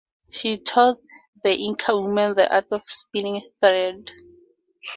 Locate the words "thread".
3.59-4.09